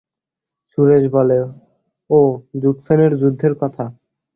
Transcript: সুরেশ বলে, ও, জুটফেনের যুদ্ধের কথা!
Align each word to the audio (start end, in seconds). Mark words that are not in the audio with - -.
সুরেশ 0.69 1.03
বলে, 1.15 1.39
ও, 2.09 2.19
জুটফেনের 2.61 3.11
যুদ্ধের 3.21 3.53
কথা! 3.61 3.83